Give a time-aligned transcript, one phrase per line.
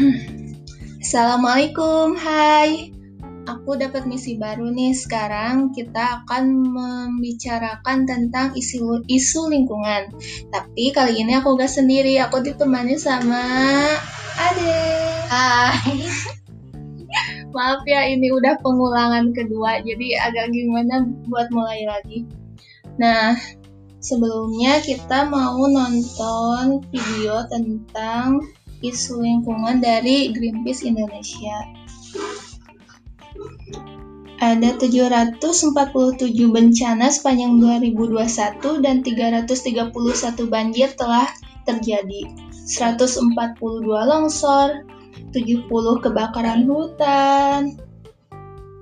[1.04, 2.92] Assalamualaikum, hai.
[3.48, 4.96] Aku dapat misi baru nih.
[4.96, 10.12] Sekarang kita akan membicarakan tentang isu isu lingkungan.
[10.48, 13.44] Tapi kali ini aku gak sendiri, aku ditemani sama
[14.38, 14.80] Ade.
[15.28, 15.96] Hai.
[17.56, 22.22] Maaf ya, ini udah pengulangan kedua, jadi agak gimana buat mulai lagi.
[22.94, 23.34] Nah,
[23.98, 28.38] sebelumnya kita mau nonton video tentang
[28.80, 31.56] isu lingkungan dari Greenpeace Indonesia.
[34.40, 35.76] Ada 747
[36.48, 39.92] bencana sepanjang 2021 dan 331
[40.48, 41.28] banjir telah
[41.68, 42.24] terjadi.
[42.64, 44.88] 142 longsor,
[45.36, 45.68] 70
[46.00, 47.76] kebakaran hutan,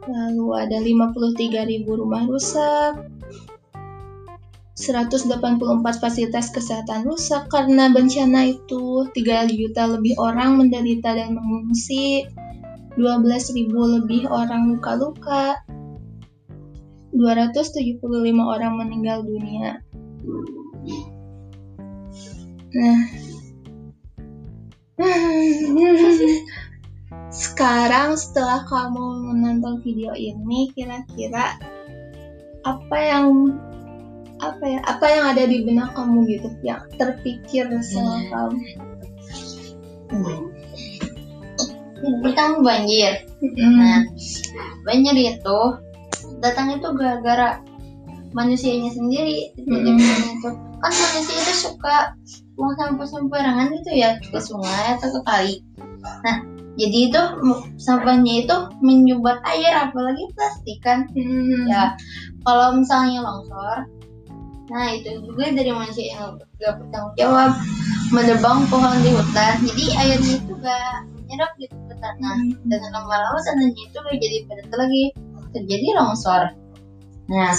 [0.06, 3.17] lalu ada 53.000 rumah rusak,
[4.78, 5.34] 184
[5.98, 9.10] fasilitas kesehatan rusak karena bencana itu.
[9.10, 12.30] 3 juta lebih orang menderita dan mengungsi.
[12.94, 15.58] 12.000 lebih orang luka-luka.
[17.10, 17.98] 275
[18.38, 19.82] orang meninggal dunia.
[22.70, 23.02] Nah.
[27.34, 31.58] Sekarang setelah kamu menonton video ini kira-kira
[32.66, 33.58] apa yang
[34.38, 38.28] apa ya apa yang ada di benak kamu gitu yang terpikir sama hmm.
[38.30, 38.62] kamu
[41.98, 43.74] ini kan banjir hmm.
[43.78, 44.00] nah
[44.86, 45.60] banjir itu
[46.38, 47.58] datang itu gara-gara
[48.30, 49.98] manusianya sendiri hmm.
[49.98, 52.14] itu kan manusia itu suka
[52.54, 55.54] buang sampah sembarangan itu ya ke sungai atau ke kali
[56.22, 56.38] nah
[56.78, 57.22] jadi itu
[57.74, 61.66] sampahnya itu menyumbat air apalagi plastik kan hmm.
[61.66, 61.98] ya
[62.46, 63.97] kalau misalnya longsor
[64.68, 67.52] Nah itu juga dari manusia yang gak bertanggung jawab
[68.12, 69.54] menebang pohon di hutan.
[69.64, 72.68] Jadi airnya itu gak menyerap gitu ke tanah hmm.
[72.68, 75.02] dan lama-lama tanahnya itu gak jadi padat lagi
[75.56, 76.42] terjadi longsor.
[77.32, 77.56] Nah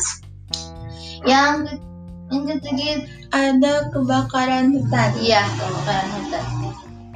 [1.26, 1.66] yang
[2.30, 5.10] yang ketiga ada kebakaran hutan.
[5.18, 6.44] Iya kebakaran hutan.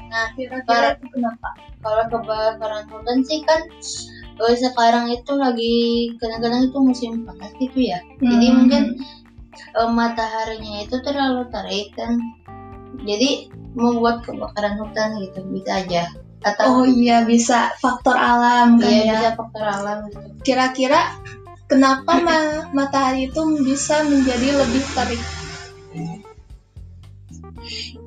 [0.09, 1.49] Nah kira-kira kenapa?
[1.85, 3.61] Kalau kebakaran hutan sih kan
[4.41, 5.77] sekarang itu lagi
[6.17, 8.01] kadang-kadang itu musim panas gitu ya.
[8.17, 8.29] Hmm.
[8.33, 8.83] Jadi mungkin
[9.77, 12.17] uh, mataharinya itu terlalu terik kan.
[13.03, 16.03] Jadi membuat kebakaran hutan gitu bisa aja.
[16.43, 19.11] Atau oh iya bisa faktor alam kan iya, ya.
[19.15, 20.27] bisa faktor alam gitu.
[20.43, 20.99] Kira-kira
[21.71, 22.37] kenapa ma
[22.75, 25.23] matahari itu bisa menjadi lebih terik?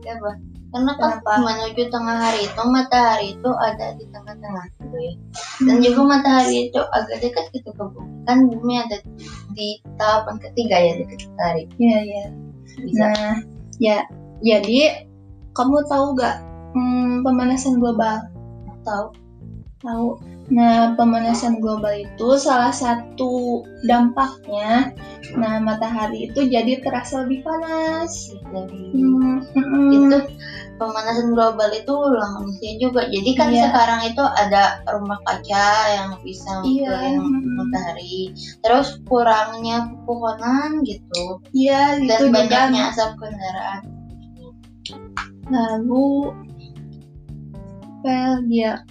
[0.05, 0.37] Ya bah
[0.77, 0.93] karena
[1.25, 5.15] kan menuju tengah hari itu matahari itu ada di tengah-tengah gitu ya.
[5.69, 8.99] Dan juga matahari itu agak dekat gitu ke bumi kan bumi ada
[9.53, 12.25] di tahapan ketiga ya dekat matahari iya iya.
[12.97, 13.33] Nah
[13.79, 13.99] ya
[14.41, 15.09] jadi
[15.57, 16.41] kamu tahu gak
[16.77, 18.21] hmm, pemanasan global?
[18.85, 19.13] Tahu
[19.87, 24.95] tahu Nah, pemanasan global itu salah satu dampaknya,
[25.35, 28.31] nah matahari itu jadi terasa lebih panas.
[28.55, 29.91] Hmm, hmm.
[29.91, 30.19] itu
[30.79, 33.11] pemanasan global itu manusia juga.
[33.11, 33.75] Jadi kan yeah.
[33.75, 35.67] sekarang itu ada rumah kaca
[35.99, 37.19] yang bisa yeah.
[37.59, 38.31] matahari.
[38.63, 41.43] Terus kurangnya pepohonan gitu.
[41.51, 43.83] Iya, yeah, dan banyaknya asap kendaraan.
[45.51, 46.31] Lalu,
[48.07, 48.83] well, ya,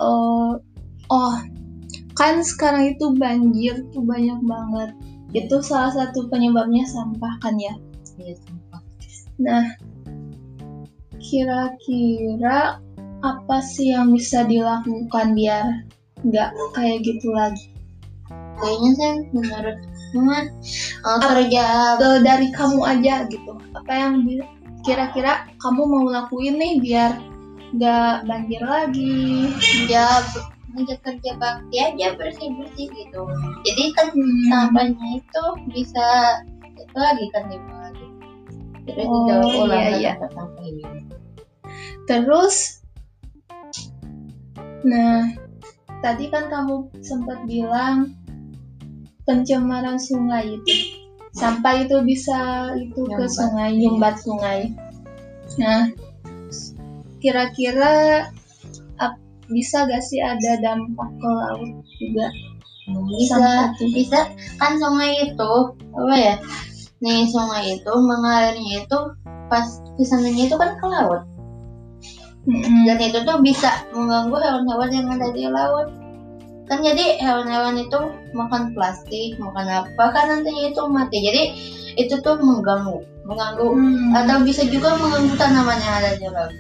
[1.09, 1.35] oh
[2.16, 4.89] kan sekarang itu banjir tuh banyak banget.
[5.35, 7.75] Itu salah satu penyebabnya sampah kan ya?
[8.16, 8.81] Iya, sampah.
[9.44, 9.65] Nah,
[11.19, 12.79] kira-kira
[13.19, 15.83] apa sih yang bisa dilakukan biar
[16.23, 17.67] nggak kayak gitu lagi?
[18.55, 19.77] Kayaknya sih menurut
[20.15, 20.47] Mama
[21.03, 23.59] uh, kerja dari kamu aja gitu.
[23.75, 24.23] Apa yang
[24.88, 27.11] kira-kira kamu mau lakuin nih biar
[27.75, 29.51] nggak banjir lagi?
[29.91, 30.23] Ya
[30.75, 33.22] ngajak kerja bakti aja bersih bersih gitu
[33.63, 34.91] jadi kan hmm.
[35.16, 36.08] itu bisa
[36.75, 38.08] itu lagi kan di lagi
[38.86, 40.13] terus oh, ulang iya, iya.
[40.68, 40.84] ini
[42.06, 42.83] terus
[44.83, 45.31] nah
[46.04, 48.13] tadi kan kamu sempat bilang
[49.25, 50.75] pencemaran sungai itu
[51.36, 53.18] sampah itu bisa itu nyumbat.
[53.18, 54.60] ke sungai nyumbat sungai
[55.57, 55.89] nah
[57.24, 58.30] kira-kira
[59.50, 61.71] bisa gak sih ada dampak ke laut
[62.01, 62.27] juga?
[63.18, 64.19] Bisa bisa.
[64.62, 65.51] Kan sungai itu
[65.97, 66.36] apa ya?
[67.01, 69.00] Nih sungai itu mengalirnya itu
[69.50, 69.65] pas
[69.97, 71.21] ke sananya itu kan ke laut.
[72.45, 75.89] Hmm dan itu tuh bisa mengganggu hewan-hewan yang ada di laut.
[76.65, 78.00] Kan jadi hewan-hewan itu
[78.33, 81.18] makan plastik makan apa kan nantinya itu mati.
[81.25, 81.44] Jadi
[81.97, 83.65] itu tuh mengganggu mengganggu.
[83.65, 84.13] Hmm.
[84.13, 86.53] atau bisa juga mengganggu tanaman yang ada di laut.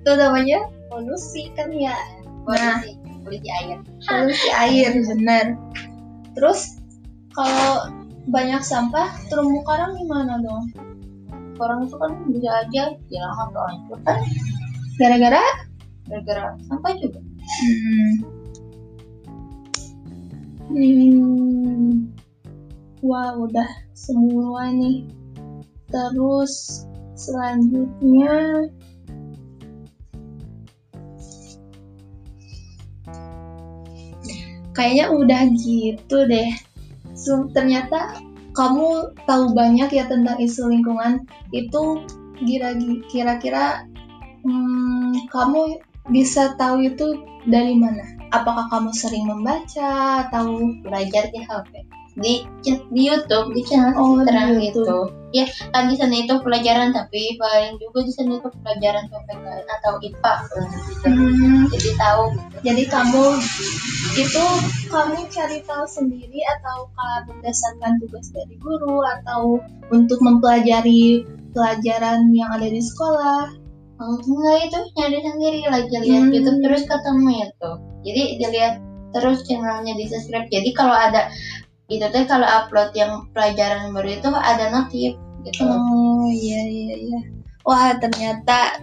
[0.00, 0.58] Itu namanya
[0.88, 1.92] polusi kan ya
[2.48, 2.90] polusi
[3.20, 3.78] polusi air.
[4.08, 5.46] Polusi air benar
[6.32, 6.80] terus
[7.36, 7.92] kalau
[8.28, 10.72] banyak sampah terumbu karang gimana dong?
[11.58, 14.18] Orang itu kan bisa aja atau itu kan?
[14.96, 15.42] Gara-gara?
[16.08, 17.20] Gara-gara sampah juga.
[17.48, 18.12] Hmm.
[20.68, 22.12] Hmm.
[23.00, 25.08] wah udah semua nih.
[25.88, 26.84] Terus
[27.16, 28.68] selanjutnya
[34.72, 36.50] kayaknya udah gitu deh.
[37.18, 38.22] So, ternyata
[38.54, 41.26] kamu tahu banyak ya tentang isu lingkungan.
[41.50, 42.06] Itu
[43.10, 43.86] kira-kira
[44.46, 45.82] hmm, kamu
[46.14, 47.18] bisa tahu itu
[47.50, 48.06] dari mana?
[48.30, 51.72] Apakah kamu sering membaca atau belajar di HP
[52.18, 52.32] di
[52.66, 54.82] di YouTube di channel oh, terang itu
[55.36, 55.44] ya
[55.76, 60.34] kan di sana itu pelajaran tapi paling juga di sana itu pelajaran PPKN atau IPA
[60.40, 60.58] gitu.
[61.04, 61.62] hmm.
[61.68, 62.24] jadi tahu
[62.64, 63.24] jadi kamu
[64.16, 64.44] itu
[64.88, 66.88] kamu cari tahu sendiri atau
[67.28, 69.60] berdasarkan tugas dari guru atau
[69.92, 76.30] untuk mempelajari pelajaran yang ada di sekolah Oh, enggak itu nyari sendiri lagi lihat hmm.
[76.30, 77.70] YouTube terus ketemu itu.
[78.06, 78.74] Jadi dilihat
[79.10, 80.46] terus channelnya di subscribe.
[80.46, 81.26] Jadi kalau ada
[81.88, 87.20] itu teh kalau upload yang pelajaran baru itu ada notif gitu oh iya iya iya.
[87.68, 88.80] Wah ternyata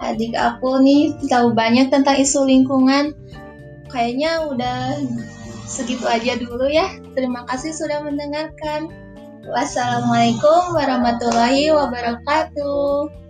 [0.00, 3.12] adik aku nih tahu banyak tentang isu lingkungan.
[3.92, 4.78] Kayaknya udah
[5.68, 6.88] segitu aja dulu ya.
[7.12, 8.88] Terima kasih sudah mendengarkan.
[9.44, 13.23] Wassalamualaikum warahmatullahi wabarakatuh